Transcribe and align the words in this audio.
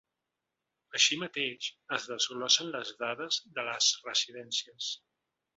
Així 0.99 1.17
mateix, 1.23 1.67
es 1.99 2.09
desglossen 2.13 2.73
les 2.79 2.95
dades 3.05 3.41
de 3.59 3.69
les 3.71 3.93
residències. 4.11 4.93